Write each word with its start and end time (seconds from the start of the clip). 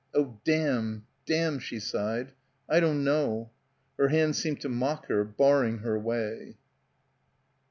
Oh, 0.15 0.39
damn, 0.43 1.05
damn, 1.27 1.59
she 1.59 1.79
sighed. 1.79 2.33
I 2.67 2.79
don't 2.79 3.03
know. 3.03 3.51
Her 3.99 4.07
hands 4.07 4.39
seemed 4.39 4.59
to 4.61 4.67
mock 4.67 5.05
her, 5.09 5.23
barring 5.23 5.77
her 5.85 5.99
way. 5.99 6.57